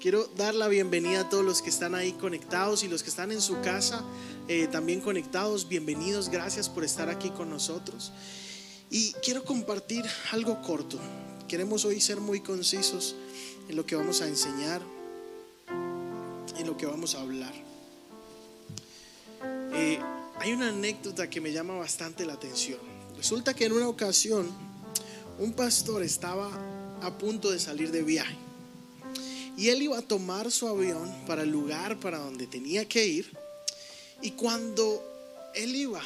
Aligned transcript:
Quiero 0.00 0.26
dar 0.34 0.54
la 0.54 0.68
bienvenida 0.68 1.20
a 1.20 1.28
todos 1.28 1.44
los 1.44 1.60
que 1.60 1.68
están 1.68 1.94
ahí 1.94 2.12
conectados 2.12 2.84
y 2.84 2.88
los 2.88 3.02
que 3.02 3.10
están 3.10 3.32
en 3.32 3.42
su 3.42 3.60
casa 3.60 4.02
eh, 4.48 4.66
también 4.66 5.02
conectados. 5.02 5.68
Bienvenidos, 5.68 6.30
gracias 6.30 6.70
por 6.70 6.84
estar 6.84 7.10
aquí 7.10 7.28
con 7.28 7.50
nosotros. 7.50 8.10
Y 8.88 9.12
quiero 9.22 9.44
compartir 9.44 10.02
algo 10.32 10.62
corto. 10.62 10.98
Queremos 11.46 11.84
hoy 11.84 12.00
ser 12.00 12.18
muy 12.18 12.40
concisos 12.40 13.14
en 13.68 13.76
lo 13.76 13.84
que 13.84 13.94
vamos 13.94 14.22
a 14.22 14.26
enseñar, 14.26 14.80
en 15.68 16.66
lo 16.66 16.78
que 16.78 16.86
vamos 16.86 17.14
a 17.14 17.20
hablar. 17.20 17.52
Eh, 19.74 19.98
hay 20.38 20.52
una 20.54 20.70
anécdota 20.70 21.28
que 21.28 21.42
me 21.42 21.52
llama 21.52 21.74
bastante 21.74 22.24
la 22.24 22.32
atención. 22.32 22.80
Resulta 23.18 23.52
que 23.52 23.66
en 23.66 23.72
una 23.72 23.88
ocasión 23.88 24.48
un 25.38 25.52
pastor 25.52 26.02
estaba 26.02 26.50
a 27.02 27.18
punto 27.18 27.50
de 27.50 27.58
salir 27.58 27.90
de 27.90 28.02
viaje 28.02 28.49
y 29.60 29.68
él 29.68 29.82
iba 29.82 29.98
a 29.98 30.02
tomar 30.02 30.50
su 30.50 30.66
avión 30.66 31.14
para 31.26 31.42
el 31.42 31.50
lugar 31.50 32.00
para 32.00 32.16
donde 32.16 32.46
tenía 32.46 32.88
que 32.88 33.06
ir. 33.06 33.30
Y 34.22 34.30
cuando 34.30 35.04
él 35.54 35.76
iba 35.76 36.00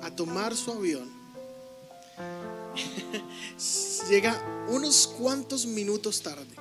a 0.00 0.10
tomar 0.12 0.56
su 0.56 0.72
avión, 0.72 1.06
llega 4.08 4.42
unos 4.70 5.08
cuantos 5.08 5.66
minutos 5.66 6.22
tarde 6.22 6.56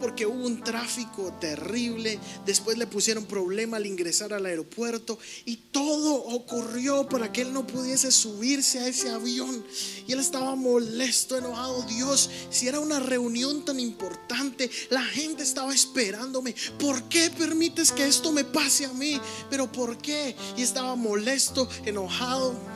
porque 0.00 0.26
hubo 0.26 0.46
un 0.46 0.62
tráfico 0.62 1.32
terrible, 1.40 2.18
después 2.44 2.78
le 2.78 2.86
pusieron 2.86 3.24
problema 3.24 3.76
al 3.76 3.86
ingresar 3.86 4.32
al 4.32 4.46
aeropuerto 4.46 5.18
y 5.44 5.56
todo 5.56 6.14
ocurrió 6.14 7.08
para 7.08 7.32
que 7.32 7.42
él 7.42 7.52
no 7.52 7.66
pudiese 7.66 8.10
subirse 8.10 8.80
a 8.80 8.88
ese 8.88 9.10
avión. 9.10 9.64
Y 10.06 10.12
él 10.12 10.20
estaba 10.20 10.54
molesto, 10.54 11.36
enojado, 11.36 11.82
Dios, 11.82 12.30
si 12.50 12.68
era 12.68 12.80
una 12.80 13.00
reunión 13.00 13.64
tan 13.64 13.80
importante, 13.80 14.70
la 14.90 15.02
gente 15.02 15.42
estaba 15.42 15.74
esperándome, 15.74 16.54
¿por 16.78 17.08
qué 17.08 17.30
permites 17.30 17.92
que 17.92 18.06
esto 18.06 18.32
me 18.32 18.44
pase 18.44 18.86
a 18.86 18.92
mí? 18.92 19.20
Pero 19.50 19.70
¿por 19.70 19.98
qué? 19.98 20.36
Y 20.56 20.62
estaba 20.62 20.94
molesto, 20.96 21.68
enojado 21.84 22.73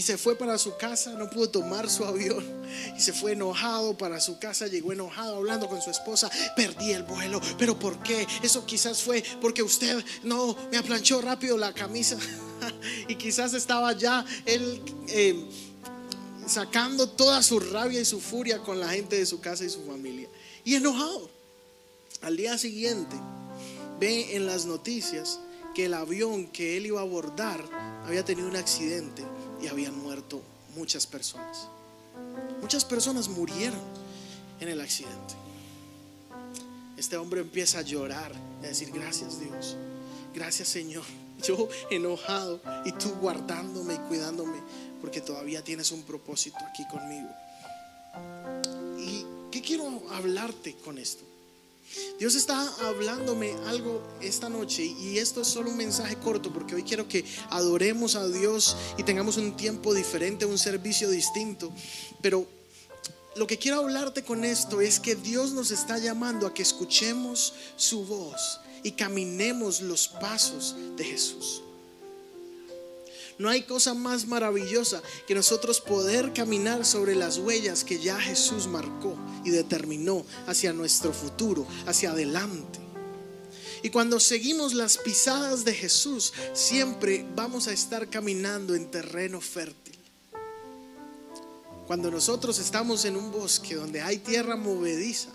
y 0.00 0.02
se 0.02 0.16
fue 0.16 0.34
para 0.34 0.56
su 0.56 0.78
casa, 0.78 1.12
no 1.12 1.28
pudo 1.28 1.50
tomar 1.50 1.90
su 1.90 2.06
avión 2.06 2.42
y 2.96 3.00
se 3.02 3.12
fue 3.12 3.32
enojado 3.32 3.98
para 3.98 4.18
su 4.18 4.38
casa, 4.38 4.66
llegó 4.66 4.94
enojado 4.94 5.36
hablando 5.36 5.68
con 5.68 5.82
su 5.82 5.90
esposa, 5.90 6.30
perdí 6.56 6.92
el 6.92 7.02
vuelo, 7.02 7.38
pero 7.58 7.78
¿por 7.78 8.02
qué? 8.02 8.26
Eso 8.42 8.64
quizás 8.64 9.02
fue 9.02 9.22
porque 9.42 9.62
usted 9.62 10.02
no 10.22 10.56
me 10.70 10.78
aplanchó 10.78 11.20
rápido 11.20 11.58
la 11.58 11.74
camisa 11.74 12.16
y 13.08 13.16
quizás 13.16 13.52
estaba 13.52 13.92
ya 13.92 14.24
él 14.46 14.80
eh, 15.08 15.44
sacando 16.46 17.06
toda 17.06 17.42
su 17.42 17.60
rabia 17.60 18.00
y 18.00 18.06
su 18.06 18.22
furia 18.22 18.60
con 18.60 18.80
la 18.80 18.88
gente 18.88 19.16
de 19.16 19.26
su 19.26 19.38
casa 19.42 19.66
y 19.66 19.68
su 19.68 19.84
familia 19.84 20.30
y 20.64 20.76
enojado. 20.76 21.28
Al 22.22 22.38
día 22.38 22.56
siguiente 22.56 23.16
ve 23.98 24.34
en 24.34 24.46
las 24.46 24.64
noticias 24.64 25.40
que 25.74 25.84
el 25.84 25.92
avión 25.92 26.46
que 26.46 26.78
él 26.78 26.86
iba 26.86 27.00
a 27.00 27.02
abordar 27.02 27.62
había 28.06 28.24
tenido 28.24 28.48
un 28.48 28.56
accidente 28.56 29.22
y 29.62 29.68
habían 29.68 29.98
muerto 29.98 30.42
muchas 30.74 31.06
personas. 31.06 31.68
Muchas 32.60 32.84
personas 32.84 33.28
murieron 33.28 33.80
en 34.60 34.68
el 34.68 34.80
accidente. 34.80 35.34
Este 36.96 37.16
hombre 37.16 37.40
empieza 37.40 37.78
a 37.78 37.82
llorar 37.82 38.32
y 38.62 38.66
a 38.66 38.68
decir, 38.68 38.90
gracias 38.92 39.40
Dios, 39.40 39.76
gracias 40.34 40.68
Señor. 40.68 41.04
Yo 41.42 41.68
enojado 41.90 42.60
y 42.84 42.92
tú 42.92 43.08
guardándome 43.20 43.94
y 43.94 43.98
cuidándome 44.08 44.58
porque 45.00 45.22
todavía 45.22 45.64
tienes 45.64 45.90
un 45.90 46.02
propósito 46.02 46.58
aquí 46.68 46.86
conmigo. 46.88 47.28
¿Y 48.98 49.24
qué 49.50 49.62
quiero 49.62 50.02
hablarte 50.10 50.76
con 50.76 50.98
esto? 50.98 51.24
Dios 52.18 52.34
está 52.34 52.68
hablándome 52.86 53.52
algo 53.66 54.02
esta 54.20 54.48
noche 54.48 54.84
y 54.84 55.18
esto 55.18 55.42
es 55.42 55.48
solo 55.48 55.70
un 55.70 55.76
mensaje 55.76 56.16
corto 56.16 56.52
porque 56.52 56.74
hoy 56.74 56.82
quiero 56.82 57.08
que 57.08 57.24
adoremos 57.50 58.14
a 58.14 58.28
Dios 58.28 58.76
y 58.98 59.02
tengamos 59.02 59.36
un 59.36 59.56
tiempo 59.56 59.94
diferente, 59.94 60.44
un 60.44 60.58
servicio 60.58 61.10
distinto. 61.10 61.72
Pero 62.20 62.46
lo 63.36 63.46
que 63.46 63.58
quiero 63.58 63.78
hablarte 63.80 64.22
con 64.22 64.44
esto 64.44 64.80
es 64.80 65.00
que 65.00 65.14
Dios 65.14 65.52
nos 65.52 65.70
está 65.70 65.98
llamando 65.98 66.46
a 66.46 66.54
que 66.54 66.62
escuchemos 66.62 67.54
su 67.76 68.04
voz 68.04 68.60
y 68.82 68.92
caminemos 68.92 69.80
los 69.80 70.08
pasos 70.08 70.76
de 70.96 71.04
Jesús. 71.04 71.62
No 73.40 73.48
hay 73.48 73.62
cosa 73.62 73.94
más 73.94 74.26
maravillosa 74.26 75.00
que 75.26 75.34
nosotros 75.34 75.80
poder 75.80 76.34
caminar 76.34 76.84
sobre 76.84 77.14
las 77.16 77.38
huellas 77.38 77.84
que 77.84 77.98
ya 77.98 78.20
Jesús 78.20 78.66
marcó 78.66 79.16
y 79.46 79.48
determinó 79.48 80.26
hacia 80.46 80.74
nuestro 80.74 81.14
futuro, 81.14 81.66
hacia 81.86 82.10
adelante. 82.10 82.80
Y 83.82 83.88
cuando 83.88 84.20
seguimos 84.20 84.74
las 84.74 84.98
pisadas 84.98 85.64
de 85.64 85.72
Jesús, 85.72 86.34
siempre 86.52 87.24
vamos 87.34 87.66
a 87.66 87.72
estar 87.72 88.10
caminando 88.10 88.74
en 88.74 88.90
terreno 88.90 89.40
fértil. 89.40 89.96
Cuando 91.86 92.10
nosotros 92.10 92.58
estamos 92.58 93.06
en 93.06 93.16
un 93.16 93.32
bosque 93.32 93.74
donde 93.74 94.02
hay 94.02 94.18
tierra 94.18 94.56
movediza 94.56 95.30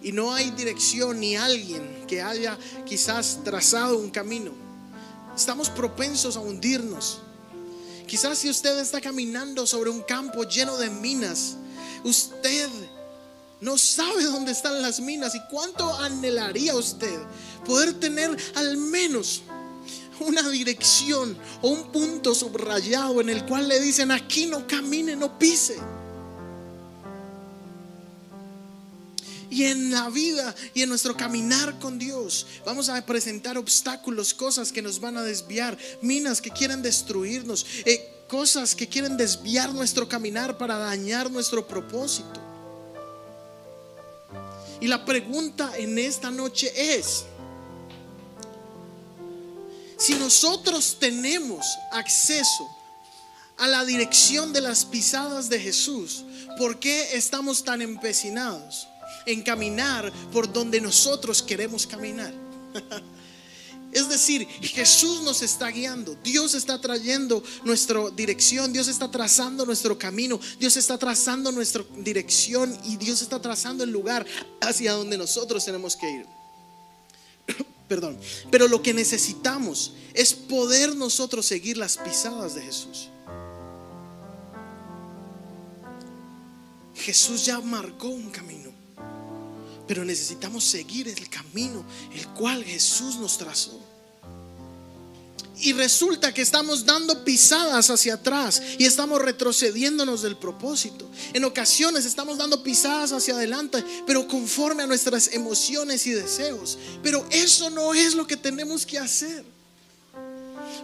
y 0.00 0.12
no 0.12 0.32
hay 0.32 0.52
dirección 0.52 1.18
ni 1.18 1.34
alguien 1.34 2.04
que 2.06 2.22
haya 2.22 2.56
quizás 2.86 3.40
trazado 3.42 3.98
un 3.98 4.10
camino, 4.10 4.63
estamos 5.34 5.70
propensos 5.70 6.36
a 6.36 6.40
hundirnos. 6.40 7.20
Quizás 8.06 8.38
si 8.38 8.50
usted 8.50 8.78
está 8.78 9.00
caminando 9.00 9.66
sobre 9.66 9.90
un 9.90 10.02
campo 10.02 10.44
lleno 10.44 10.76
de 10.76 10.90
minas, 10.90 11.56
usted 12.04 12.68
no 13.60 13.78
sabe 13.78 14.24
dónde 14.24 14.52
están 14.52 14.82
las 14.82 15.00
minas 15.00 15.34
y 15.34 15.40
cuánto 15.50 15.92
anhelaría 15.98 16.74
usted 16.76 17.18
poder 17.64 17.98
tener 17.98 18.36
al 18.54 18.76
menos 18.76 19.42
una 20.20 20.48
dirección 20.50 21.36
o 21.62 21.68
un 21.68 21.90
punto 21.90 22.34
subrayado 22.34 23.20
en 23.20 23.30
el 23.30 23.44
cual 23.46 23.68
le 23.68 23.80
dicen 23.80 24.10
aquí 24.10 24.46
no 24.46 24.66
camine, 24.66 25.16
no 25.16 25.38
pise. 25.38 25.78
Y 29.54 29.66
en 29.66 29.92
la 29.92 30.10
vida 30.10 30.52
y 30.74 30.82
en 30.82 30.88
nuestro 30.88 31.16
caminar 31.16 31.78
con 31.78 31.96
Dios 31.96 32.44
vamos 32.66 32.88
a 32.88 33.06
presentar 33.06 33.56
obstáculos, 33.56 34.34
cosas 34.34 34.72
que 34.72 34.82
nos 34.82 34.98
van 34.98 35.16
a 35.16 35.22
desviar, 35.22 35.78
minas 36.02 36.40
que 36.40 36.50
quieren 36.50 36.82
destruirnos, 36.82 37.64
eh, 37.84 38.24
cosas 38.26 38.74
que 38.74 38.88
quieren 38.88 39.16
desviar 39.16 39.72
nuestro 39.72 40.08
caminar 40.08 40.58
para 40.58 40.76
dañar 40.76 41.30
nuestro 41.30 41.68
propósito. 41.68 42.40
Y 44.80 44.88
la 44.88 45.04
pregunta 45.04 45.70
en 45.78 46.00
esta 46.00 46.32
noche 46.32 46.72
es, 46.96 47.24
si 49.96 50.16
nosotros 50.16 50.96
tenemos 50.98 51.64
acceso 51.92 52.68
a 53.58 53.68
la 53.68 53.84
dirección 53.84 54.52
de 54.52 54.62
las 54.62 54.84
pisadas 54.84 55.48
de 55.48 55.60
Jesús, 55.60 56.24
¿por 56.58 56.80
qué 56.80 57.16
estamos 57.16 57.62
tan 57.62 57.82
empecinados? 57.82 58.88
En 59.26 59.42
caminar 59.42 60.12
por 60.32 60.52
donde 60.52 60.80
nosotros 60.80 61.42
queremos 61.42 61.86
caminar. 61.86 62.32
Es 63.94 64.08
decir, 64.08 64.44
Jesús 64.60 65.22
nos 65.22 65.40
está 65.40 65.68
guiando, 65.68 66.16
Dios 66.24 66.54
está 66.54 66.80
trayendo 66.80 67.44
nuestra 67.62 68.10
dirección, 68.10 68.72
Dios 68.72 68.88
está 68.88 69.08
trazando 69.08 69.64
nuestro 69.64 69.96
camino, 69.96 70.40
Dios 70.58 70.76
está 70.76 70.98
trazando 70.98 71.52
nuestra 71.52 71.84
dirección 71.98 72.76
y 72.86 72.96
Dios 72.96 73.22
está 73.22 73.40
trazando 73.40 73.84
el 73.84 73.90
lugar 73.90 74.26
hacia 74.60 74.94
donde 74.94 75.16
nosotros 75.16 75.64
tenemos 75.64 75.94
que 75.94 76.10
ir. 76.10 76.26
Perdón, 77.88 78.18
pero 78.50 78.66
lo 78.66 78.82
que 78.82 78.92
necesitamos 78.92 79.92
es 80.12 80.34
poder 80.34 80.96
nosotros 80.96 81.46
seguir 81.46 81.76
las 81.76 81.96
pisadas 81.96 82.56
de 82.56 82.62
Jesús. 82.62 83.10
Jesús 86.96 87.46
ya 87.46 87.60
marcó 87.60 88.08
un 88.08 88.28
camino. 88.30 88.83
Pero 89.86 90.04
necesitamos 90.04 90.64
seguir 90.64 91.08
el 91.08 91.28
camino 91.28 91.84
el 92.14 92.26
cual 92.28 92.64
Jesús 92.64 93.16
nos 93.16 93.38
trazó. 93.38 93.80
Y 95.60 95.72
resulta 95.72 96.34
que 96.34 96.42
estamos 96.42 96.84
dando 96.84 97.24
pisadas 97.24 97.88
hacia 97.88 98.14
atrás 98.14 98.60
y 98.76 98.84
estamos 98.84 99.22
retrocediéndonos 99.22 100.22
del 100.22 100.36
propósito. 100.36 101.08
En 101.32 101.44
ocasiones 101.44 102.04
estamos 102.04 102.38
dando 102.38 102.62
pisadas 102.62 103.12
hacia 103.12 103.34
adelante, 103.34 103.84
pero 104.06 104.26
conforme 104.26 104.82
a 104.82 104.86
nuestras 104.86 105.32
emociones 105.32 106.06
y 106.06 106.10
deseos. 106.10 106.76
Pero 107.02 107.24
eso 107.30 107.70
no 107.70 107.94
es 107.94 108.14
lo 108.14 108.26
que 108.26 108.36
tenemos 108.36 108.84
que 108.84 108.98
hacer. 108.98 109.44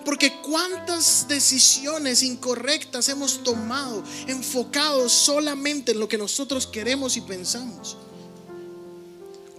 Porque 0.04 0.32
cuántas 0.40 1.26
decisiones 1.26 2.22
incorrectas 2.22 3.08
hemos 3.08 3.42
tomado 3.42 4.04
enfocados 4.28 5.12
solamente 5.12 5.92
en 5.92 5.98
lo 5.98 6.08
que 6.08 6.16
nosotros 6.16 6.66
queremos 6.66 7.16
y 7.16 7.20
pensamos. 7.22 7.96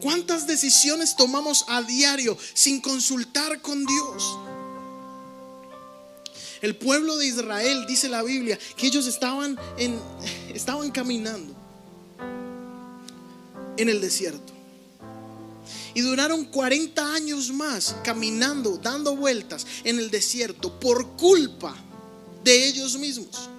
¿Cuántas 0.02 0.48
decisiones 0.48 1.16
tomamos 1.16 1.66
a 1.68 1.84
diario 1.84 2.38
sin 2.54 2.82
consultar 2.82 3.62
con 3.62 3.86
Dios? 3.86 4.38
El 6.62 6.76
pueblo 6.76 7.18
de 7.18 7.28
Israel, 7.28 7.86
dice 7.88 8.10
la 8.10 8.24
Biblia, 8.24 8.58
que 8.76 8.88
ellos 8.88 9.08
estaban, 9.08 9.58
en, 9.78 10.00
estaban 10.54 10.92
caminando. 10.92 11.56
en 13.78 13.90
el 13.90 14.02
desierto. 14.02 14.54
Y 15.94 16.02
duraron 16.02 16.46
40 16.46 17.14
años 17.14 17.52
más 17.52 17.96
caminando, 18.04 18.78
dando 18.78 19.16
vueltas 19.16 19.66
en 19.84 19.98
el 19.98 20.12
desierto 20.12 20.80
por 20.80 21.16
culpa 21.18 21.76
de 22.44 22.68
ellos 22.68 22.98
mismos. 22.98 23.50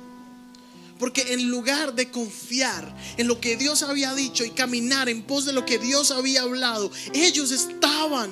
Porque 1.03 1.33
en 1.33 1.49
lugar 1.51 1.97
de 1.97 2.13
confiar 2.13 2.95
en 3.17 3.27
lo 3.27 3.41
que 3.41 3.57
Dios 3.57 3.83
había 3.83 4.15
dicho 4.15 4.45
y 4.45 4.51
caminar 4.51 5.09
en 5.09 5.25
pos 5.25 5.45
de 5.45 5.53
lo 5.53 5.67
que 5.67 5.81
Dios 5.81 6.13
había 6.13 6.43
hablado, 6.43 6.93
ellos 7.13 7.51
estaban 7.51 8.31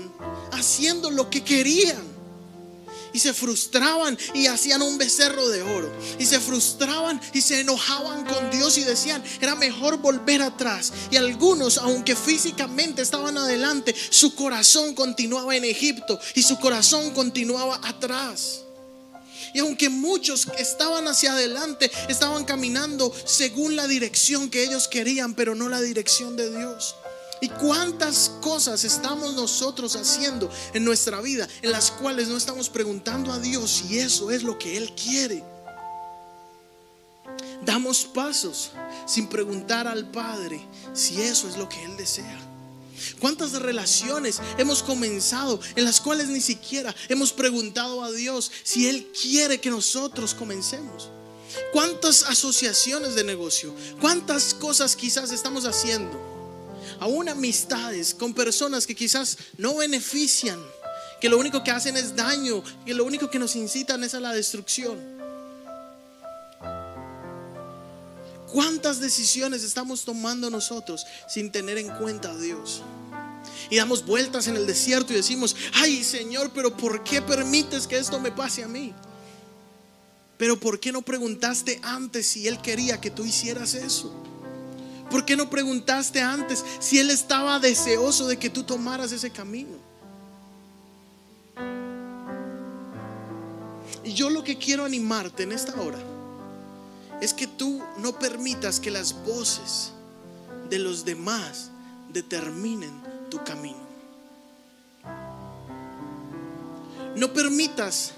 haciendo 0.52 1.10
lo 1.10 1.28
que 1.30 1.42
querían 1.42 2.00
y 3.12 3.18
se 3.18 3.34
frustraban 3.34 4.16
y 4.34 4.46
hacían 4.46 4.82
un 4.82 4.98
becerro 4.98 5.48
de 5.48 5.62
oro. 5.62 5.92
Y 6.20 6.26
se 6.26 6.38
frustraban 6.38 7.20
y 7.34 7.40
se 7.40 7.58
enojaban 7.58 8.24
con 8.24 8.52
Dios 8.52 8.78
y 8.78 8.84
decían, 8.84 9.20
era 9.40 9.56
mejor 9.56 9.96
volver 9.96 10.40
atrás. 10.40 10.92
Y 11.10 11.16
algunos, 11.16 11.76
aunque 11.76 12.14
físicamente 12.14 13.02
estaban 13.02 13.36
adelante, 13.36 13.96
su 14.10 14.36
corazón 14.36 14.94
continuaba 14.94 15.56
en 15.56 15.64
Egipto 15.64 16.20
y 16.36 16.44
su 16.44 16.56
corazón 16.60 17.10
continuaba 17.14 17.80
atrás. 17.82 18.60
Y 19.54 19.60
aunque 19.60 19.88
muchos 19.88 20.48
estaban 20.58 21.08
hacia 21.08 21.32
adelante, 21.32 21.90
estaban 22.08 22.44
caminando 22.44 23.12
según 23.24 23.76
la 23.76 23.86
dirección 23.86 24.50
que 24.50 24.62
ellos 24.62 24.88
querían, 24.88 25.34
pero 25.34 25.54
no 25.54 25.68
la 25.68 25.80
dirección 25.80 26.36
de 26.36 26.56
Dios. 26.56 26.96
¿Y 27.40 27.48
cuántas 27.48 28.30
cosas 28.40 28.84
estamos 28.84 29.34
nosotros 29.34 29.96
haciendo 29.96 30.50
en 30.74 30.84
nuestra 30.84 31.20
vida 31.22 31.48
en 31.62 31.72
las 31.72 31.90
cuales 31.90 32.28
no 32.28 32.36
estamos 32.36 32.68
preguntando 32.68 33.32
a 33.32 33.38
Dios 33.38 33.70
si 33.70 33.98
eso 33.98 34.30
es 34.30 34.42
lo 34.42 34.58
que 34.58 34.76
Él 34.76 34.94
quiere? 34.94 35.42
Damos 37.62 38.04
pasos 38.04 38.72
sin 39.06 39.26
preguntar 39.28 39.86
al 39.86 40.10
Padre 40.10 40.60
si 40.92 41.20
eso 41.22 41.48
es 41.48 41.56
lo 41.56 41.68
que 41.68 41.82
Él 41.82 41.96
desea. 41.96 42.49
¿Cuántas 43.18 43.52
relaciones 43.52 44.40
hemos 44.58 44.82
comenzado 44.82 45.60
en 45.76 45.84
las 45.84 46.00
cuales 46.00 46.28
ni 46.28 46.40
siquiera 46.40 46.94
hemos 47.08 47.32
preguntado 47.32 48.02
a 48.02 48.10
Dios 48.10 48.50
si 48.62 48.88
Él 48.88 49.10
quiere 49.20 49.60
que 49.60 49.70
nosotros 49.70 50.34
comencemos? 50.34 51.10
¿Cuántas 51.72 52.22
asociaciones 52.24 53.14
de 53.14 53.24
negocio? 53.24 53.74
¿Cuántas 54.00 54.54
cosas 54.54 54.96
quizás 54.96 55.32
estamos 55.32 55.64
haciendo? 55.64 56.30
aún 57.00 57.28
amistades 57.28 58.14
con 58.14 58.34
personas 58.34 58.86
que 58.86 58.94
quizás 58.94 59.38
no 59.56 59.76
benefician, 59.76 60.60
que 61.20 61.28
lo 61.28 61.38
único 61.38 61.64
que 61.64 61.70
hacen 61.70 61.96
es 61.96 62.14
daño, 62.14 62.62
que 62.84 62.94
lo 62.94 63.04
único 63.04 63.30
que 63.30 63.38
nos 63.38 63.56
incitan 63.56 64.04
es 64.04 64.14
a 64.14 64.20
la 64.20 64.32
destrucción. 64.32 65.19
¿Cuántas 68.52 69.00
decisiones 69.00 69.62
estamos 69.62 70.04
tomando 70.04 70.50
nosotros 70.50 71.06
sin 71.28 71.52
tener 71.52 71.78
en 71.78 71.88
cuenta 71.88 72.32
a 72.32 72.36
Dios? 72.36 72.82
Y 73.70 73.76
damos 73.76 74.04
vueltas 74.04 74.48
en 74.48 74.56
el 74.56 74.66
desierto 74.66 75.12
y 75.12 75.16
decimos, 75.16 75.54
ay 75.74 76.02
Señor, 76.02 76.50
pero 76.52 76.76
¿por 76.76 77.04
qué 77.04 77.22
permites 77.22 77.86
que 77.86 77.98
esto 77.98 78.18
me 78.18 78.32
pase 78.32 78.64
a 78.64 78.68
mí? 78.68 78.92
Pero 80.36 80.58
¿por 80.58 80.80
qué 80.80 80.90
no 80.90 81.02
preguntaste 81.02 81.78
antes 81.82 82.26
si 82.26 82.48
Él 82.48 82.60
quería 82.60 83.00
que 83.00 83.10
tú 83.10 83.24
hicieras 83.24 83.74
eso? 83.74 84.12
¿Por 85.10 85.24
qué 85.24 85.36
no 85.36 85.48
preguntaste 85.48 86.20
antes 86.20 86.64
si 86.80 86.98
Él 86.98 87.10
estaba 87.10 87.60
deseoso 87.60 88.26
de 88.26 88.38
que 88.38 88.50
tú 88.50 88.64
tomaras 88.64 89.12
ese 89.12 89.30
camino? 89.30 89.78
Y 94.02 94.12
yo 94.12 94.28
lo 94.30 94.42
que 94.42 94.58
quiero 94.58 94.84
animarte 94.84 95.44
en 95.44 95.52
esta 95.52 95.80
hora 95.80 95.98
es 97.20 97.34
que 97.34 97.46
tú 97.46 97.82
no 97.98 98.18
permitas 98.18 98.80
que 98.80 98.90
las 98.90 99.12
voces 99.24 99.92
de 100.68 100.78
los 100.78 101.04
demás 101.04 101.70
determinen 102.12 102.92
tu 103.30 103.42
camino. 103.44 103.90
No 107.16 107.32
permitas 107.32 108.12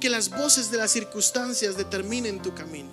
que 0.00 0.10
las 0.10 0.30
voces 0.30 0.70
de 0.70 0.78
las 0.78 0.90
circunstancias 0.90 1.76
determinen 1.76 2.40
tu 2.40 2.54
camino. 2.54 2.88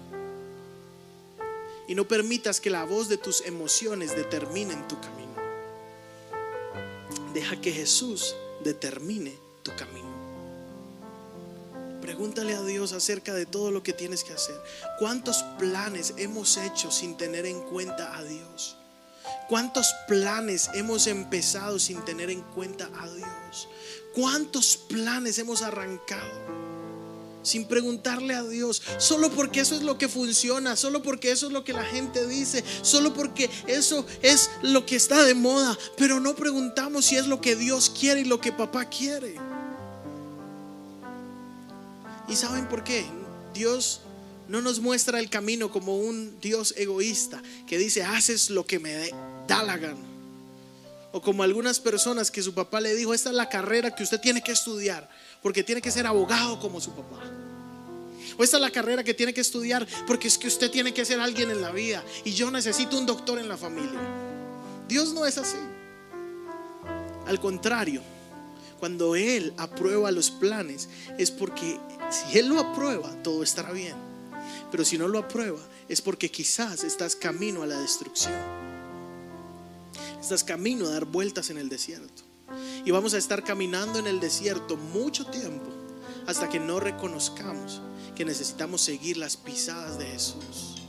Y 1.88 1.95
no 1.95 2.06
permitas 2.06 2.59
que 2.59 2.69
la 2.69 2.83
voz 2.83 3.07
de 3.07 3.18
tus 3.18 3.42
emociones 3.42 4.15
determine 4.15 4.75
tu 4.89 5.00
camino. 5.00 5.33
Deja 7.33 7.59
que 7.62 7.71
Jesús 7.71 8.36
determine 8.63 9.38
tu 9.63 9.74
camino. 9.75 10.06
Pregúntale 12.07 12.54
a 12.54 12.62
Dios 12.62 12.94
acerca 12.94 13.33
de 13.33 13.45
todo 13.45 13.69
lo 13.69 13.83
que 13.83 13.92
tienes 13.92 14.24
que 14.24 14.31
hacer. 14.31 14.56
¿Cuántos 14.98 15.44
planes 15.59 16.13
hemos 16.15 16.56
hecho 16.56 16.89
sin 16.89 17.18
tener 17.18 17.45
en 17.45 17.59
cuenta 17.63 18.15
a 18.15 18.24
Dios? 18.24 18.77
¿Cuántos 19.50 19.94
planes 20.07 20.69
hemos 20.74 21.06
empezado 21.07 21.80
sin 21.80 22.00
tener 22.06 22.30
en 22.30 22.44
cuenta 22.44 22.89
a 22.98 23.09
Dios? 23.09 23.68
¿Cuántos 24.15 24.77
planes 24.77 25.38
hemos 25.38 25.62
arrancado? 25.62 26.56
sin 27.44 27.65
preguntarle 27.65 28.36
a 28.36 28.44
Dios, 28.44 28.81
solo 28.98 29.30
porque 29.31 29.62
eso 29.62 29.75
es 29.75 29.81
lo 29.81 29.98
que 29.98 30.09
funciona, 30.09 30.75
solo 30.75 31.01
porque 31.01 31.31
eso 31.31 31.48
es 31.48 31.54
lo 31.54 31.63
que 31.63 31.71
la 31.71 31.86
gente 31.86 32.27
dice, 32.27 32.62
solo 32.81 33.13
porque 33.13 33.50
eso 33.68 34.06
es 34.21 34.50
lo 34.63 34.86
que 34.86 34.98
está 34.98 35.24
de 35.24 35.33
moda, 35.33 35.77
pero 35.95 36.19
no 36.19 36.36
preguntamos 36.36 37.06
si 37.06 37.15
es 37.15 37.25
lo 37.25 37.39
que 37.39 37.56
Dios 37.56 37.89
quiere 37.89 38.21
y 38.21 38.25
lo 38.25 38.42
que 38.42 38.51
papá 38.51 38.89
quiere. 38.89 39.36
¿Y 42.27 42.35
saben 42.35 42.68
por 42.68 42.83
qué? 42.83 43.06
Dios 43.53 44.01
no 44.47 44.62
nos 44.62 44.79
muestra 44.79 45.19
el 45.19 45.29
camino 45.29 45.71
como 45.71 45.97
un 45.97 46.39
Dios 46.39 46.74
egoísta 46.77 47.41
que 47.68 47.77
dice, 47.77 48.03
haces 48.03 48.50
lo 48.50 48.65
que 48.65 48.79
me 48.79 49.12
da 49.47 49.63
la 49.63 49.77
gana. 49.77 50.06
O 51.12 51.21
como 51.21 51.44
algunas 51.44 51.79
personas 51.79 52.31
que 52.31 52.44
su 52.44 52.53
papá 52.53 52.81
le 52.81 52.95
dijo, 52.95 53.13
esta 53.13 53.29
es 53.29 53.35
la 53.35 53.50
carrera 53.50 53.95
que 53.95 54.03
usted 54.03 54.19
tiene 54.19 54.41
que 54.41 54.51
estudiar 54.51 55.09
porque 55.41 55.63
tiene 55.63 55.81
que 55.81 55.91
ser 55.91 56.06
abogado 56.06 56.59
como 56.59 56.81
su 56.81 56.91
papá. 56.91 57.21
O 58.38 58.44
esta 58.44 58.57
es 58.57 58.62
la 58.62 58.71
carrera 58.71 59.03
que 59.03 59.13
tiene 59.13 59.33
que 59.33 59.41
estudiar 59.41 59.88
porque 60.06 60.27
es 60.27 60.38
que 60.38 60.47
usted 60.47 60.69
tiene 60.69 60.94
que 60.94 61.06
ser 61.06 61.19
alguien 61.19 61.50
en 61.50 61.62
la 61.62 61.71
vida 61.71 62.03
y 62.23 62.33
yo 62.33 62.51
necesito 62.51 62.97
un 62.97 63.06
doctor 63.06 63.39
en 63.39 63.47
la 63.47 63.57
familia. 63.57 64.00
Dios 64.88 65.13
no 65.13 65.25
es 65.25 65.38
así. 65.38 65.57
Al 67.25 67.39
contrario, 67.39 68.01
cuando 68.80 69.15
Él 69.15 69.53
aprueba 69.57 70.12
los 70.12 70.30
planes 70.30 70.88
es 71.18 71.31
porque 71.31 71.80
si 72.09 72.38
Él 72.38 72.48
lo 72.48 72.59
aprueba, 72.59 73.12
todo 73.24 73.44
estará 73.44 73.71
bien. 73.71 73.95
Pero 74.71 74.83
si 74.83 74.98
no 74.98 75.07
lo 75.07 75.19
aprueba, 75.19 75.59
es 75.88 76.01
porque 76.01 76.31
quizás 76.31 76.83
estás 76.83 77.15
camino 77.15 77.63
a 77.63 77.68
la 77.68 77.80
destrucción. 77.80 78.36
Estás 80.19 80.44
camino 80.44 80.88
a 80.88 80.92
dar 80.92 81.06
vueltas 81.06 81.49
en 81.49 81.57
el 81.57 81.69
desierto. 81.69 82.23
Y 82.85 82.92
vamos 82.92 83.14
a 83.14 83.18
estar 83.18 83.44
caminando 83.44 83.99
en 83.99 84.07
el 84.07 84.19
desierto 84.19 84.78
mucho 84.78 85.26
tiempo 85.26 85.71
hasta 86.26 86.49
que 86.49 86.59
no 86.59 86.80
reconozcamos 86.80 87.81
que 88.16 88.26
necesitamos 88.26 88.81
seguir 88.81 89.18
las 89.18 89.37
pisadas 89.37 89.97
de 89.97 90.06
Jesús. 90.06 90.81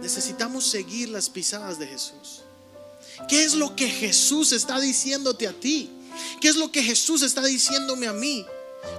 Necesitamos 0.00 0.64
seguir 0.66 1.10
las 1.10 1.28
pisadas 1.28 1.78
de 1.78 1.86
Jesús. 1.86 2.42
¿Qué 3.28 3.44
es 3.44 3.54
lo 3.54 3.76
que 3.76 3.88
Jesús 3.88 4.52
está 4.52 4.80
diciéndote 4.80 5.46
a 5.46 5.52
ti? 5.52 5.90
¿Qué 6.40 6.48
es 6.48 6.56
lo 6.56 6.72
que 6.72 6.82
Jesús 6.82 7.22
está 7.22 7.44
diciéndome 7.44 8.06
a 8.06 8.12
mí? 8.12 8.46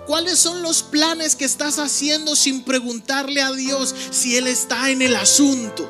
¿Cuáles 0.05 0.39
son 0.39 0.61
los 0.61 0.83
planes 0.83 1.35
que 1.35 1.45
estás 1.45 1.79
haciendo 1.79 2.35
sin 2.35 2.63
preguntarle 2.63 3.41
a 3.41 3.51
Dios 3.51 3.95
si 4.11 4.37
Él 4.37 4.47
está 4.47 4.89
en 4.89 5.01
el 5.01 5.15
asunto? 5.15 5.89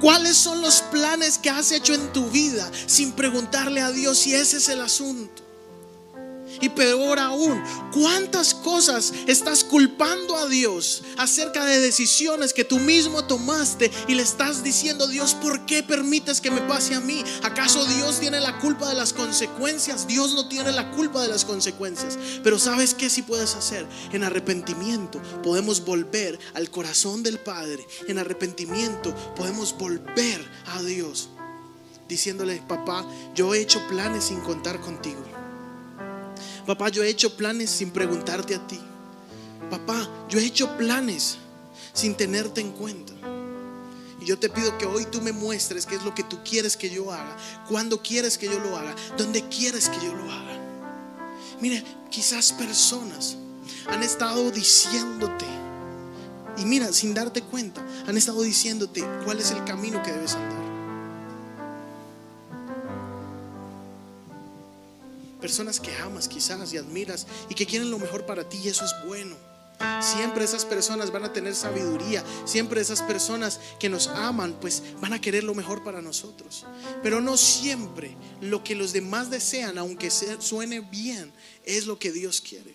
¿Cuáles 0.00 0.36
son 0.36 0.60
los 0.60 0.82
planes 0.82 1.38
que 1.38 1.50
has 1.50 1.72
hecho 1.72 1.94
en 1.94 2.12
tu 2.12 2.28
vida 2.30 2.70
sin 2.86 3.12
preguntarle 3.12 3.80
a 3.80 3.90
Dios 3.90 4.18
si 4.18 4.34
ese 4.34 4.58
es 4.58 4.68
el 4.68 4.80
asunto? 4.80 5.45
Y 6.60 6.70
peor 6.70 7.18
aún, 7.18 7.62
¿cuántas 7.92 8.54
cosas 8.54 9.12
estás 9.26 9.64
culpando 9.64 10.36
a 10.36 10.48
Dios 10.48 11.02
acerca 11.16 11.64
de 11.64 11.80
decisiones 11.80 12.52
que 12.52 12.64
tú 12.64 12.78
mismo 12.78 13.24
tomaste 13.24 13.90
y 14.08 14.14
le 14.14 14.22
estás 14.22 14.62
diciendo, 14.62 15.06
Dios, 15.06 15.34
¿por 15.34 15.66
qué 15.66 15.82
permites 15.82 16.40
que 16.40 16.50
me 16.50 16.60
pase 16.62 16.94
a 16.94 17.00
mí? 17.00 17.24
¿Acaso 17.42 17.84
Dios 17.86 18.20
tiene 18.20 18.40
la 18.40 18.58
culpa 18.58 18.88
de 18.88 18.94
las 18.94 19.12
consecuencias? 19.12 20.06
Dios 20.06 20.34
no 20.34 20.48
tiene 20.48 20.72
la 20.72 20.90
culpa 20.92 21.22
de 21.22 21.28
las 21.28 21.44
consecuencias. 21.44 22.18
Pero 22.42 22.58
¿sabes 22.58 22.94
qué 22.94 23.10
si 23.10 23.22
puedes 23.22 23.54
hacer? 23.54 23.86
En 24.12 24.24
arrepentimiento 24.24 25.20
podemos 25.42 25.84
volver 25.84 26.38
al 26.54 26.70
corazón 26.70 27.22
del 27.22 27.38
Padre. 27.38 27.86
En 28.08 28.18
arrepentimiento 28.18 29.14
podemos 29.34 29.76
volver 29.76 30.44
a 30.66 30.82
Dios 30.82 31.28
diciéndole, 32.08 32.62
papá, 32.68 33.04
yo 33.34 33.54
he 33.54 33.60
hecho 33.60 33.80
planes 33.88 34.24
sin 34.24 34.40
contar 34.40 34.80
contigo. 34.80 35.22
Papá, 36.66 36.88
yo 36.88 37.02
he 37.02 37.08
hecho 37.08 37.36
planes 37.36 37.70
sin 37.70 37.90
preguntarte 37.90 38.54
a 38.54 38.66
ti. 38.66 38.78
Papá, 39.70 40.08
yo 40.28 40.38
he 40.38 40.44
hecho 40.44 40.76
planes 40.76 41.38
sin 41.92 42.14
tenerte 42.14 42.60
en 42.60 42.72
cuenta. 42.72 43.12
Y 44.20 44.24
yo 44.24 44.38
te 44.38 44.48
pido 44.48 44.76
que 44.76 44.86
hoy 44.86 45.06
tú 45.06 45.20
me 45.20 45.32
muestres 45.32 45.86
qué 45.86 45.94
es 45.94 46.02
lo 46.02 46.14
que 46.14 46.24
tú 46.24 46.38
quieres 46.44 46.76
que 46.76 46.90
yo 46.90 47.12
haga, 47.12 47.36
cuándo 47.68 48.02
quieres 48.02 48.36
que 48.36 48.46
yo 48.46 48.58
lo 48.58 48.76
haga, 48.76 48.94
dónde 49.16 49.48
quieres 49.48 49.88
que 49.88 50.04
yo 50.04 50.14
lo 50.14 50.24
haga. 50.24 50.58
Mire, 51.60 51.84
quizás 52.10 52.52
personas 52.52 53.36
han 53.88 54.02
estado 54.02 54.50
diciéndote 54.50 55.44
Y 56.58 56.64
mira, 56.64 56.92
sin 56.92 57.14
darte 57.14 57.42
cuenta, 57.42 57.86
han 58.06 58.16
estado 58.16 58.42
diciéndote 58.42 59.04
cuál 59.24 59.38
es 59.38 59.50
el 59.50 59.62
camino 59.64 60.02
que 60.02 60.12
debes 60.12 60.34
andar. 60.34 60.55
Personas 65.46 65.78
que 65.78 65.94
amas 65.98 66.26
quizás 66.26 66.72
y 66.72 66.76
admiras 66.76 67.24
y 67.48 67.54
que 67.54 67.66
quieren 67.66 67.88
lo 67.88 68.00
mejor 68.00 68.26
para 68.26 68.48
ti 68.48 68.58
y 68.64 68.68
eso 68.68 68.84
es 68.84 68.92
bueno. 69.06 69.36
Siempre 70.00 70.42
esas 70.42 70.64
personas 70.64 71.12
van 71.12 71.22
a 71.22 71.32
tener 71.32 71.54
sabiduría. 71.54 72.24
Siempre 72.44 72.80
esas 72.80 73.00
personas 73.00 73.60
que 73.78 73.88
nos 73.88 74.08
aman, 74.08 74.56
pues 74.60 74.82
van 75.00 75.12
a 75.12 75.20
querer 75.20 75.44
lo 75.44 75.54
mejor 75.54 75.84
para 75.84 76.02
nosotros. 76.02 76.66
Pero 77.00 77.20
no 77.20 77.36
siempre 77.36 78.16
lo 78.40 78.64
que 78.64 78.74
los 78.74 78.92
demás 78.92 79.30
desean, 79.30 79.78
aunque 79.78 80.10
suene 80.10 80.80
bien, 80.80 81.30
es 81.64 81.86
lo 81.86 81.96
que 81.96 82.10
Dios 82.10 82.40
quiere. 82.40 82.74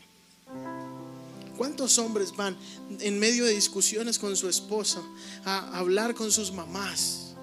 ¿Cuántos 1.58 2.00
hombres 2.00 2.34
van 2.38 2.56
en 3.02 3.20
medio 3.20 3.44
de 3.44 3.52
discusiones 3.52 4.18
con 4.18 4.38
su 4.38 4.48
esposa 4.48 5.02
a 5.44 5.78
hablar 5.78 6.16
con 6.16 6.32
sus 6.32 6.54
mamás? 6.54 7.34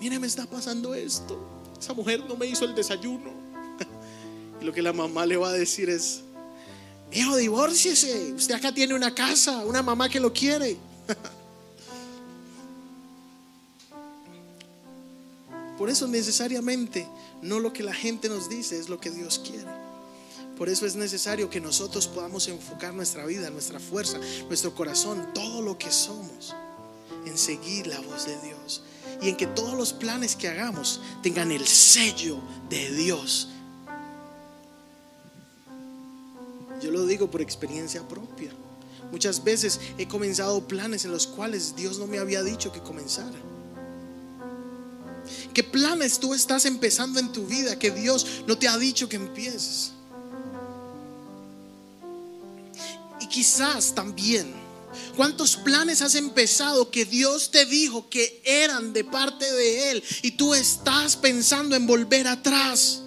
Mire, 0.00 0.20
me 0.20 0.28
está 0.28 0.46
pasando 0.46 0.94
esto. 0.94 1.44
Esa 1.80 1.94
mujer 1.94 2.24
no 2.28 2.36
me 2.36 2.46
hizo 2.46 2.64
el 2.64 2.76
desayuno. 2.76 3.47
Lo 4.60 4.72
que 4.72 4.82
la 4.82 4.92
mamá 4.92 5.24
le 5.26 5.36
va 5.36 5.50
a 5.50 5.52
decir 5.52 5.88
es, 5.88 6.22
Hijo, 7.12 7.36
divórciese. 7.36 8.32
Usted 8.34 8.54
acá 8.54 8.72
tiene 8.72 8.94
una 8.94 9.14
casa, 9.14 9.64
una 9.64 9.82
mamá 9.82 10.08
que 10.08 10.20
lo 10.20 10.32
quiere. 10.32 10.76
Por 15.78 15.88
eso 15.88 16.06
necesariamente 16.08 17.06
no 17.40 17.60
lo 17.60 17.72
que 17.72 17.82
la 17.82 17.94
gente 17.94 18.28
nos 18.28 18.48
dice 18.48 18.78
es 18.78 18.88
lo 18.88 19.00
que 19.00 19.10
Dios 19.10 19.38
quiere. 19.38 19.78
Por 20.56 20.68
eso 20.68 20.86
es 20.86 20.96
necesario 20.96 21.48
que 21.48 21.60
nosotros 21.60 22.08
podamos 22.08 22.48
enfocar 22.48 22.92
nuestra 22.92 23.24
vida, 23.24 23.48
nuestra 23.48 23.78
fuerza, 23.78 24.18
nuestro 24.48 24.74
corazón, 24.74 25.28
todo 25.32 25.62
lo 25.62 25.78
que 25.78 25.92
somos 25.92 26.56
en 27.24 27.38
seguir 27.38 27.86
la 27.86 28.00
voz 28.00 28.26
de 28.26 28.36
Dios 28.40 28.82
y 29.22 29.28
en 29.28 29.36
que 29.36 29.46
todos 29.46 29.74
los 29.74 29.92
planes 29.92 30.34
que 30.34 30.48
hagamos 30.48 31.00
tengan 31.22 31.52
el 31.52 31.64
sello 31.66 32.38
de 32.68 32.90
Dios 32.90 33.48
Yo 36.80 36.90
lo 36.90 37.06
digo 37.06 37.30
por 37.30 37.40
experiencia 37.40 38.06
propia. 38.06 38.52
Muchas 39.10 39.42
veces 39.42 39.80
he 39.96 40.06
comenzado 40.06 40.66
planes 40.66 41.04
en 41.04 41.12
los 41.12 41.26
cuales 41.26 41.74
Dios 41.74 41.98
no 41.98 42.06
me 42.06 42.18
había 42.18 42.42
dicho 42.42 42.72
que 42.72 42.80
comenzara. 42.80 43.38
¿Qué 45.52 45.64
planes 45.64 46.18
tú 46.18 46.34
estás 46.34 46.64
empezando 46.66 47.18
en 47.18 47.32
tu 47.32 47.46
vida 47.46 47.78
que 47.78 47.90
Dios 47.90 48.42
no 48.46 48.56
te 48.58 48.68
ha 48.68 48.76
dicho 48.76 49.08
que 49.08 49.16
empieces? 49.16 49.92
Y 53.20 53.26
quizás 53.26 53.94
también, 53.94 54.52
¿cuántos 55.16 55.56
planes 55.56 56.02
has 56.02 56.14
empezado 56.14 56.90
que 56.90 57.04
Dios 57.04 57.50
te 57.50 57.66
dijo 57.66 58.08
que 58.08 58.40
eran 58.44 58.92
de 58.92 59.04
parte 59.04 59.50
de 59.50 59.90
Él 59.90 60.04
y 60.22 60.32
tú 60.32 60.54
estás 60.54 61.16
pensando 61.16 61.74
en 61.74 61.86
volver 61.86 62.28
atrás? 62.28 63.02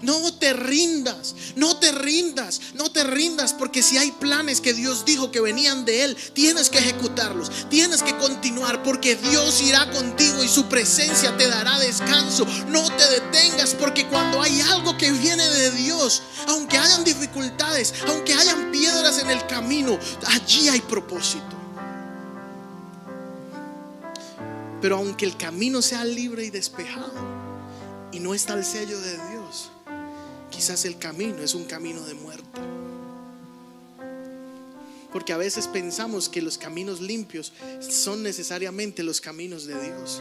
No 0.00 0.32
te 0.34 0.52
rindas, 0.52 1.34
no 1.56 1.76
te 1.78 1.90
rindas, 1.90 2.60
no 2.74 2.90
te 2.90 3.02
rindas, 3.04 3.52
porque 3.52 3.82
si 3.82 3.98
hay 3.98 4.12
planes 4.12 4.60
que 4.60 4.72
Dios 4.72 5.04
dijo 5.04 5.30
que 5.32 5.40
venían 5.40 5.84
de 5.84 6.04
Él, 6.04 6.16
tienes 6.34 6.70
que 6.70 6.78
ejecutarlos, 6.78 7.50
tienes 7.68 8.02
que 8.02 8.16
continuar, 8.16 8.82
porque 8.82 9.16
Dios 9.16 9.60
irá 9.62 9.90
contigo 9.90 10.44
y 10.44 10.48
su 10.48 10.66
presencia 10.68 11.36
te 11.36 11.48
dará 11.48 11.78
descanso. 11.80 12.46
No 12.68 12.84
te 12.96 13.10
detengas, 13.10 13.74
porque 13.74 14.06
cuando 14.06 14.40
hay 14.40 14.60
algo 14.60 14.96
que 14.96 15.10
viene 15.10 15.48
de 15.48 15.70
Dios, 15.72 16.22
aunque 16.46 16.78
hayan 16.78 17.02
dificultades, 17.02 17.94
aunque 18.06 18.34
hayan 18.34 18.70
piedras 18.70 19.18
en 19.18 19.30
el 19.30 19.46
camino, 19.46 19.98
allí 20.26 20.68
hay 20.68 20.80
propósito. 20.80 21.56
Pero 24.80 24.96
aunque 24.96 25.24
el 25.24 25.36
camino 25.36 25.82
sea 25.82 26.04
libre 26.04 26.44
y 26.44 26.50
despejado, 26.50 27.12
y 28.12 28.20
no 28.20 28.32
está 28.34 28.54
el 28.54 28.64
sello 28.64 29.00
de 29.00 29.18
Dios, 29.30 29.70
Quizás 30.58 30.84
el 30.86 30.98
camino 30.98 31.40
es 31.40 31.54
un 31.54 31.66
camino 31.66 32.04
de 32.04 32.14
muerte. 32.14 32.60
Porque 35.12 35.32
a 35.32 35.36
veces 35.36 35.68
pensamos 35.68 36.28
que 36.28 36.42
los 36.42 36.58
caminos 36.58 37.00
limpios 37.00 37.52
son 37.78 38.24
necesariamente 38.24 39.04
los 39.04 39.20
caminos 39.20 39.68
de 39.68 39.80
Dios. 39.80 40.20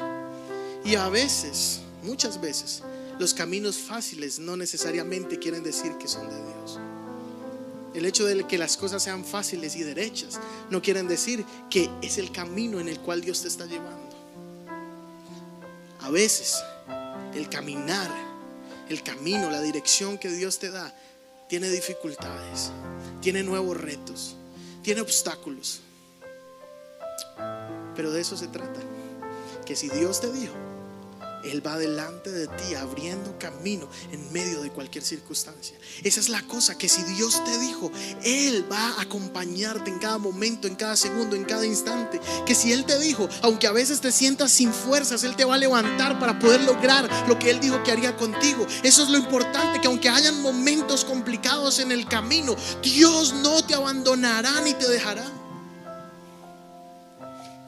Y 0.85 0.93
a 0.93 1.09
veces, 1.09 1.79
muchas 2.03 2.39
veces, 2.39 2.83
los 3.17 3.33
caminos 3.33 3.79
fáciles 3.79 4.37
no 4.37 4.55
necesariamente 4.55 5.39
quieren 5.39 5.63
decir 5.63 5.93
que 5.93 6.07
son 6.07 6.29
de 6.29 6.35
Dios. 6.35 6.79
El 7.95 8.05
hecho 8.05 8.23
de 8.23 8.45
que 8.45 8.59
las 8.59 8.77
cosas 8.77 9.01
sean 9.01 9.25
fáciles 9.25 9.75
y 9.75 9.81
derechas 9.81 10.39
no 10.69 10.83
quieren 10.83 11.07
decir 11.07 11.43
que 11.67 11.89
es 12.03 12.19
el 12.19 12.31
camino 12.31 12.79
en 12.79 12.89
el 12.89 12.99
cual 12.99 13.21
Dios 13.21 13.41
te 13.41 13.47
está 13.47 13.65
llevando. 13.65 14.15
A 16.01 16.11
veces 16.11 16.53
el 17.33 17.49
caminar 17.49 18.26
el 18.89 19.03
camino, 19.03 19.49
la 19.49 19.61
dirección 19.61 20.17
que 20.17 20.29
Dios 20.29 20.59
te 20.59 20.71
da, 20.71 20.93
tiene 21.47 21.69
dificultades, 21.69 22.71
tiene 23.21 23.43
nuevos 23.43 23.77
retos, 23.77 24.35
tiene 24.81 25.01
obstáculos. 25.01 25.81
Pero 27.95 28.11
de 28.11 28.21
eso 28.21 28.37
se 28.37 28.47
trata. 28.47 28.79
Que 29.65 29.75
si 29.75 29.89
Dios 29.89 30.21
te 30.21 30.31
dijo, 30.31 30.53
él 31.43 31.65
va 31.65 31.77
delante 31.77 32.31
de 32.31 32.47
ti 32.47 32.75
abriendo 32.75 33.37
camino 33.39 33.87
en 34.11 34.31
medio 34.31 34.61
de 34.61 34.71
cualquier 34.71 35.03
circunstancia. 35.03 35.77
Esa 36.03 36.19
es 36.19 36.29
la 36.29 36.41
cosa, 36.43 36.77
que 36.77 36.89
si 36.89 37.03
Dios 37.03 37.43
te 37.43 37.57
dijo, 37.59 37.91
Él 38.23 38.65
va 38.71 38.97
a 38.97 39.01
acompañarte 39.01 39.89
en 39.89 39.99
cada 39.99 40.17
momento, 40.17 40.67
en 40.67 40.75
cada 40.75 40.95
segundo, 40.95 41.35
en 41.35 41.45
cada 41.45 41.65
instante. 41.65 42.19
Que 42.45 42.55
si 42.55 42.71
Él 42.71 42.85
te 42.85 42.99
dijo, 42.99 43.29
aunque 43.41 43.67
a 43.67 43.71
veces 43.71 44.01
te 44.01 44.11
sientas 44.11 44.51
sin 44.51 44.73
fuerzas, 44.73 45.23
Él 45.23 45.35
te 45.35 45.45
va 45.45 45.55
a 45.55 45.59
levantar 45.59 46.19
para 46.19 46.39
poder 46.39 46.61
lograr 46.61 47.09
lo 47.27 47.37
que 47.39 47.51
Él 47.51 47.59
dijo 47.59 47.83
que 47.83 47.91
haría 47.91 48.15
contigo. 48.15 48.65
Eso 48.83 49.03
es 49.03 49.09
lo 49.09 49.17
importante, 49.17 49.79
que 49.79 49.87
aunque 49.87 50.09
hayan 50.09 50.41
momentos 50.41 51.05
complicados 51.05 51.79
en 51.79 51.91
el 51.91 52.07
camino, 52.07 52.55
Dios 52.81 53.33
no 53.33 53.65
te 53.65 53.75
abandonará 53.75 54.61
ni 54.61 54.73
te 54.73 54.87
dejará. 54.87 55.25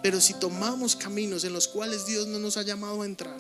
Pero 0.02 0.22
si 0.22 0.34
tomamos 0.34 0.96
caminos 0.96 1.44
en 1.44 1.54
los 1.54 1.68
cuales 1.68 2.06
Dios 2.06 2.28
no 2.28 2.40
nos 2.40 2.58
ha 2.58 2.62
llamado 2.62 3.02
a 3.02 3.06
entrar, 3.06 3.40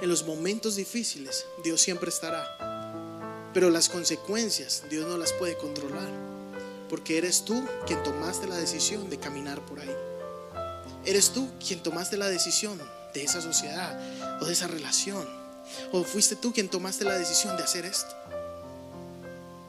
en 0.00 0.08
los 0.08 0.24
momentos 0.24 0.76
difíciles 0.76 1.44
Dios 1.62 1.80
siempre 1.80 2.08
estará. 2.08 3.50
Pero 3.52 3.68
las 3.68 3.88
consecuencias 3.88 4.84
Dios 4.88 5.06
no 5.06 5.18
las 5.18 5.32
puede 5.34 5.56
controlar. 5.56 6.08
Porque 6.88 7.18
eres 7.18 7.44
tú 7.44 7.64
quien 7.86 8.02
tomaste 8.02 8.48
la 8.48 8.56
decisión 8.56 9.10
de 9.10 9.18
caminar 9.18 9.64
por 9.66 9.78
ahí. 9.78 9.94
Eres 11.04 11.30
tú 11.30 11.48
quien 11.64 11.82
tomaste 11.82 12.16
la 12.16 12.28
decisión 12.28 12.80
de 13.14 13.22
esa 13.22 13.40
sociedad 13.40 13.98
o 14.40 14.46
de 14.46 14.52
esa 14.52 14.66
relación. 14.66 15.28
O 15.92 16.02
fuiste 16.02 16.34
tú 16.34 16.52
quien 16.52 16.68
tomaste 16.68 17.04
la 17.04 17.16
decisión 17.16 17.56
de 17.56 17.62
hacer 17.62 17.84
esto. 17.84 18.12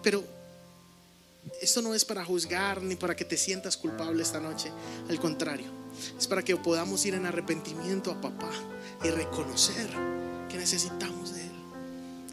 Pero 0.02 0.24
esto 1.62 1.82
no 1.82 1.94
es 1.94 2.06
para 2.06 2.26
juzgar 2.26 2.82
ni 2.82 2.96
para 2.96 3.16
que 3.16 3.26
te 3.26 3.38
sientas 3.38 3.78
culpable 3.78 4.22
esta 4.24 4.40
noche. 4.40 4.72
Al 5.10 5.20
contrario, 5.20 5.68
es 6.18 6.28
para 6.28 6.44
que 6.44 6.56
podamos 6.56 7.06
ir 7.06 7.14
en 7.14 7.26
arrepentimiento 7.26 8.12
a 8.12 8.22
papá 8.22 8.52
y 9.04 9.10
reconocer 9.10 9.90
que 10.50 10.58
necesitamos 10.58 11.34
de 11.34 11.42
Él. 11.42 11.52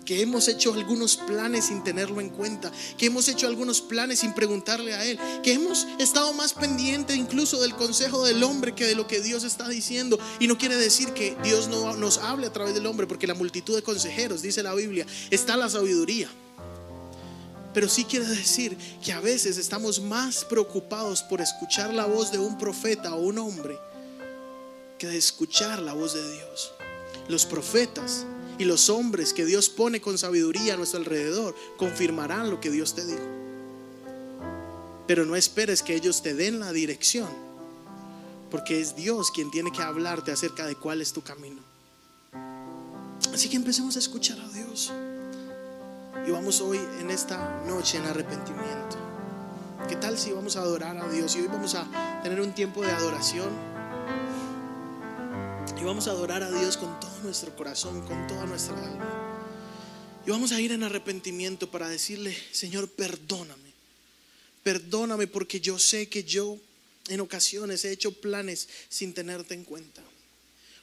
Que 0.04 0.22
hemos 0.22 0.48
hecho 0.48 0.72
algunos 0.72 1.18
planes 1.18 1.66
sin 1.66 1.84
tenerlo 1.84 2.22
en 2.22 2.30
cuenta. 2.30 2.72
Que 2.96 3.06
hemos 3.06 3.28
hecho 3.28 3.46
algunos 3.46 3.82
planes 3.82 4.20
sin 4.20 4.32
preguntarle 4.32 4.94
a 4.94 5.04
Él. 5.04 5.18
Que 5.42 5.52
hemos 5.52 5.86
estado 5.98 6.32
más 6.32 6.54
pendiente 6.54 7.14
incluso 7.14 7.60
del 7.60 7.74
consejo 7.74 8.24
del 8.24 8.42
hombre 8.42 8.74
que 8.74 8.86
de 8.86 8.94
lo 8.94 9.06
que 9.06 9.20
Dios 9.20 9.44
está 9.44 9.68
diciendo. 9.68 10.18
Y 10.40 10.46
no 10.46 10.56
quiere 10.56 10.76
decir 10.76 11.12
que 11.12 11.36
Dios 11.44 11.68
no 11.68 11.94
nos 11.94 12.16
hable 12.18 12.46
a 12.46 12.52
través 12.52 12.72
del 12.72 12.86
hombre, 12.86 13.06
porque 13.06 13.26
la 13.26 13.34
multitud 13.34 13.76
de 13.76 13.82
consejeros, 13.82 14.40
dice 14.40 14.62
la 14.62 14.74
Biblia, 14.74 15.04
está 15.30 15.58
la 15.58 15.68
sabiduría. 15.68 16.30
Pero 17.74 17.88
sí 17.88 18.04
quiere 18.04 18.26
decir 18.26 18.76
que 19.04 19.12
a 19.12 19.20
veces 19.20 19.58
estamos 19.58 20.00
más 20.00 20.44
preocupados 20.44 21.22
por 21.22 21.40
escuchar 21.40 21.92
la 21.92 22.06
voz 22.06 22.32
de 22.32 22.38
un 22.38 22.56
profeta 22.58 23.14
o 23.14 23.20
un 23.20 23.38
hombre 23.38 23.78
que 24.98 25.06
de 25.06 25.16
escuchar 25.16 25.80
la 25.80 25.92
voz 25.92 26.14
de 26.14 26.32
Dios 26.32 26.72
los 27.28 27.44
profetas 27.44 28.24
y 28.58 28.64
los 28.64 28.90
hombres 28.90 29.32
que 29.32 29.44
Dios 29.44 29.68
pone 29.68 30.00
con 30.00 30.18
sabiduría 30.18 30.74
a 30.74 30.76
nuestro 30.76 30.98
alrededor 30.98 31.54
confirmarán 31.76 32.50
lo 32.50 32.60
que 32.60 32.70
Dios 32.70 32.94
te 32.94 33.06
dijo. 33.06 33.22
Pero 35.06 35.24
no 35.24 35.36
esperes 35.36 35.82
que 35.82 35.94
ellos 35.94 36.22
te 36.22 36.34
den 36.34 36.58
la 36.58 36.72
dirección, 36.72 37.28
porque 38.50 38.80
es 38.80 38.96
Dios 38.96 39.30
quien 39.30 39.50
tiene 39.50 39.70
que 39.70 39.82
hablarte 39.82 40.32
acerca 40.32 40.66
de 40.66 40.74
cuál 40.74 41.00
es 41.00 41.12
tu 41.12 41.22
camino. 41.22 41.62
Así 43.32 43.48
que 43.48 43.56
empecemos 43.56 43.96
a 43.96 44.00
escuchar 44.00 44.40
a 44.40 44.48
Dios. 44.48 44.92
Y 46.28 46.30
vamos 46.30 46.60
hoy 46.60 46.76
en 47.00 47.10
esta 47.10 47.62
noche 47.64 47.96
en 47.96 48.04
arrepentimiento. 48.04 48.98
¿Qué 49.88 49.96
tal 49.96 50.18
si 50.18 50.30
vamos 50.30 50.56
a 50.56 50.60
adorar 50.60 50.98
a 50.98 51.08
Dios? 51.08 51.34
Y 51.34 51.40
hoy 51.40 51.46
vamos 51.46 51.74
a 51.74 52.20
tener 52.22 52.38
un 52.42 52.54
tiempo 52.54 52.82
de 52.82 52.90
adoración. 52.90 53.48
Y 55.80 55.84
vamos 55.84 56.06
a 56.06 56.10
adorar 56.10 56.42
a 56.42 56.50
Dios 56.50 56.76
con 56.76 57.00
todo 57.00 57.18
nuestro 57.22 57.56
corazón, 57.56 58.02
con 58.02 58.26
toda 58.26 58.44
nuestra 58.44 58.76
alma. 58.76 59.08
Y 60.26 60.30
vamos 60.30 60.52
a 60.52 60.60
ir 60.60 60.72
en 60.72 60.82
arrepentimiento 60.82 61.70
para 61.70 61.88
decirle, 61.88 62.36
Señor, 62.52 62.90
perdóname. 62.90 63.72
Perdóname 64.62 65.28
porque 65.28 65.62
yo 65.62 65.78
sé 65.78 66.10
que 66.10 66.24
yo 66.24 66.58
en 67.08 67.20
ocasiones 67.20 67.86
he 67.86 67.90
hecho 67.90 68.12
planes 68.12 68.68
sin 68.90 69.14
tenerte 69.14 69.54
en 69.54 69.64
cuenta. 69.64 70.02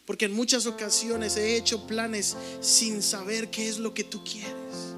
Porque 0.07 0.25
en 0.25 0.33
muchas 0.33 0.65
ocasiones 0.65 1.37
he 1.37 1.55
hecho 1.55 1.85
planes 1.85 2.35
sin 2.61 3.03
saber 3.03 3.51
qué 3.51 3.69
es 3.69 3.77
lo 3.77 3.93
que 3.93 4.03
tú 4.03 4.23
quieres. 4.23 4.94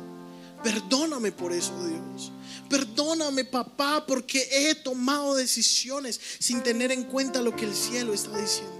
Perdóname 0.67 1.31
por 1.31 1.53
eso, 1.53 1.71
Dios. 1.87 2.29
Perdóname, 2.69 3.45
papá, 3.45 4.05
porque 4.05 4.45
he 4.51 4.75
tomado 4.75 5.33
decisiones 5.33 6.19
sin 6.39 6.61
tener 6.61 6.91
en 6.91 7.05
cuenta 7.05 7.41
lo 7.41 7.55
que 7.55 7.63
el 7.63 7.73
cielo 7.73 8.13
está 8.13 8.37
diciendo. 8.37 8.75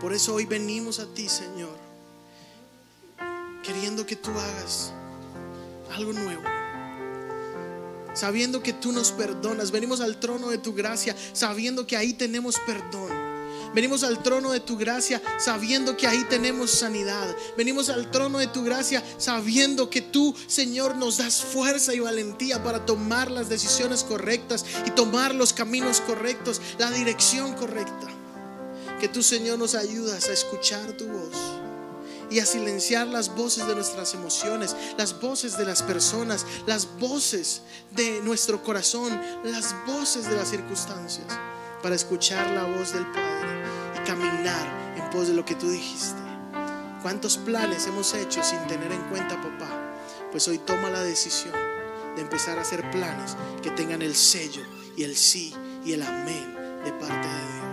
Por 0.00 0.14
eso 0.14 0.32
hoy 0.32 0.46
venimos 0.46 0.98
a 0.98 1.04
ti, 1.12 1.28
Señor, 1.28 1.76
queriendo 3.62 4.06
que 4.06 4.16
tú 4.16 4.30
hagas 4.30 4.94
algo 5.94 6.14
nuevo. 6.14 6.42
Sabiendo 8.14 8.62
que 8.62 8.72
tú 8.72 8.92
nos 8.92 9.12
perdonas. 9.12 9.72
Venimos 9.72 10.00
al 10.00 10.18
trono 10.18 10.48
de 10.48 10.56
tu 10.56 10.72
gracia 10.72 11.14
sabiendo 11.34 11.86
que 11.86 11.98
ahí 11.98 12.14
tenemos 12.14 12.58
perdón. 12.60 13.33
Venimos 13.74 14.04
al 14.04 14.22
trono 14.22 14.52
de 14.52 14.60
tu 14.60 14.76
gracia 14.76 15.20
sabiendo 15.38 15.96
que 15.96 16.06
ahí 16.06 16.24
tenemos 16.30 16.70
sanidad. 16.70 17.36
Venimos 17.56 17.88
al 17.88 18.10
trono 18.10 18.38
de 18.38 18.46
tu 18.46 18.62
gracia 18.62 19.02
sabiendo 19.18 19.90
que 19.90 20.00
tú, 20.00 20.34
Señor, 20.46 20.96
nos 20.96 21.18
das 21.18 21.42
fuerza 21.42 21.92
y 21.92 21.98
valentía 21.98 22.62
para 22.62 22.86
tomar 22.86 23.30
las 23.30 23.48
decisiones 23.48 24.04
correctas 24.04 24.64
y 24.86 24.90
tomar 24.90 25.34
los 25.34 25.52
caminos 25.52 26.00
correctos, 26.00 26.60
la 26.78 26.90
dirección 26.90 27.54
correcta. 27.54 28.06
Que 29.00 29.08
tú, 29.08 29.22
Señor, 29.22 29.58
nos 29.58 29.74
ayudas 29.74 30.28
a 30.28 30.32
escuchar 30.32 30.96
tu 30.96 31.06
voz 31.06 31.36
y 32.30 32.38
a 32.38 32.46
silenciar 32.46 33.06
las 33.06 33.34
voces 33.34 33.66
de 33.66 33.74
nuestras 33.74 34.14
emociones, 34.14 34.74
las 34.96 35.20
voces 35.20 35.58
de 35.58 35.64
las 35.64 35.82
personas, 35.82 36.46
las 36.66 36.88
voces 36.98 37.62
de 37.90 38.20
nuestro 38.22 38.62
corazón, 38.62 39.20
las 39.44 39.74
voces 39.86 40.28
de 40.28 40.36
las 40.36 40.48
circunstancias, 40.48 41.26
para 41.84 41.96
escuchar 41.96 42.50
la 42.52 42.64
voz 42.64 42.94
del 42.94 43.04
Padre 43.08 43.62
y 43.94 44.06
caminar 44.06 44.94
en 44.96 45.10
pos 45.10 45.28
de 45.28 45.34
lo 45.34 45.44
que 45.44 45.54
tú 45.54 45.68
dijiste. 45.68 46.18
¿Cuántos 47.02 47.36
planes 47.36 47.86
hemos 47.86 48.14
hecho 48.14 48.42
sin 48.42 48.58
tener 48.66 48.90
en 48.90 49.02
cuenta, 49.10 49.36
papá? 49.36 49.68
Pues 50.32 50.48
hoy 50.48 50.56
toma 50.56 50.88
la 50.88 51.02
decisión 51.02 51.52
de 52.16 52.22
empezar 52.22 52.56
a 52.56 52.62
hacer 52.62 52.90
planes 52.90 53.36
que 53.62 53.70
tengan 53.70 54.00
el 54.00 54.14
sello 54.14 54.62
y 54.96 55.04
el 55.04 55.14
sí 55.14 55.54
y 55.84 55.92
el 55.92 56.00
amén 56.00 56.56
de 56.86 56.92
parte 56.92 57.28
de 57.28 57.52
Dios. 57.52 57.63